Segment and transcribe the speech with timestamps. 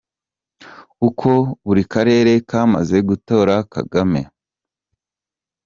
[1.07, 1.29] Uko
[1.65, 4.21] buri karere kamaze gutora Kagame.